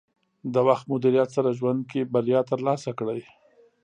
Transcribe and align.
د 0.53 0.55
وخت 0.67 0.85
مدیریت 0.93 1.29
سره 1.37 1.49
ژوند 1.59 1.81
کې 1.91 2.09
بریا 2.13 2.39
ترلاسه 2.51 2.89
کړئ. 2.99 3.21